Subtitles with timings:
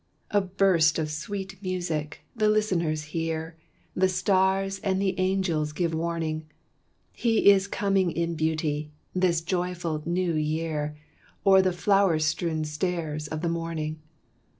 [0.31, 3.55] A burst of sweet music, the listeners hear,
[3.95, 6.49] The stars and the angels give warning
[7.13, 10.97] He is coming in beauty, this joyful New Year,
[11.45, 14.01] O'er the flower strewn stairs of the morning.